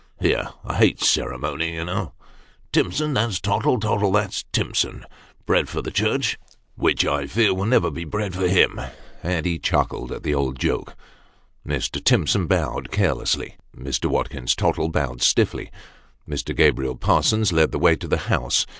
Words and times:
"Here, 0.19 0.49
I 0.65 0.77
hate 0.77 0.99
ceremony, 0.99 1.75
you 1.75 1.85
know! 1.85 2.13
Timson, 2.71 3.13
that's 3.13 3.39
Tottle 3.39 3.79
Tottle, 3.79 4.11
that's 4.11 4.45
Timson; 4.51 5.05
bred 5.45 5.69
for 5.69 5.83
the 5.83 5.91
church, 5.91 6.39
which 6.75 7.05
I 7.05 7.27
fear 7.27 7.53
will 7.53 7.67
never 7.67 7.91
be 7.91 8.03
bread 8.03 8.33
for 8.33 8.47
him;" 8.47 8.81
and 9.23 9.45
he 9.45 9.59
chuckled 9.59 10.11
at 10.11 10.23
the 10.23 10.33
old 10.33 10.57
joke. 10.57 10.95
Mr. 11.67 12.03
Timson 12.03 12.47
bowed 12.47 12.89
care 12.91 13.13
lessly. 13.13 13.53
Mr. 13.77 14.07
Watkins 14.07 14.55
Tottle 14.55 14.89
bowed 14.89 15.21
stiffly. 15.21 15.69
Mr. 16.27 16.55
Gabriel 16.55 16.95
Parsons 16.95 17.53
led 17.53 17.71
the 17.71 17.77
way 17.77 17.95
to 17.95 18.07
the 18.07 18.17
house. 18.25 18.65